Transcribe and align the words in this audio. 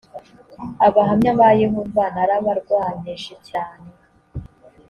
abahamya 0.87 1.31
ba 1.39 1.49
yehova 1.61 2.03
narabarwanyije 2.15 3.33
cyane 3.49 3.87